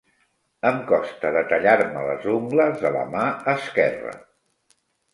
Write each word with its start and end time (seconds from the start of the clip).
Em 0.69 0.79
costa 0.91 1.31
de 1.35 1.43
tallar-me 1.51 2.07
les 2.09 2.27
ungles 2.39 2.83
de 2.87 2.95
la 2.99 3.07
mà 3.15 3.29
esquerra. 3.57 4.19